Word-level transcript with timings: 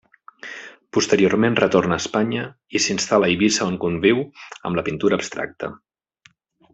Posteriorment 0.97 1.57
retorna 1.59 1.99
a 1.99 2.03
Espanya 2.03 2.45
i 2.79 2.83
s'instal·la 2.85 3.29
a 3.29 3.31
Eivissa 3.35 3.67
on 3.69 3.77
conviu 3.87 4.23
amb 4.71 4.81
la 4.81 4.85
pintura 4.89 5.21
abstracta. 5.23 5.71